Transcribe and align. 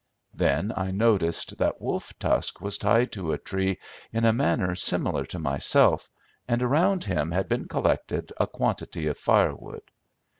"Then 0.33 0.73
I 0.75 0.89
noticed 0.89 1.59
that 1.59 1.79
Wolf 1.79 2.17
Tusk 2.17 2.59
was 2.59 2.79
tied 2.79 3.11
to 3.11 3.33
a 3.33 3.37
tree 3.37 3.77
in 4.11 4.25
a 4.25 4.33
manner 4.33 4.73
similar 4.73 5.25
to 5.27 5.37
myself, 5.37 6.09
and 6.47 6.63
around 6.63 7.03
him 7.03 7.29
had 7.29 7.47
been 7.47 7.67
collected 7.67 8.33
a 8.37 8.47
quantity 8.47 9.05
of 9.05 9.19
firewood. 9.19 9.83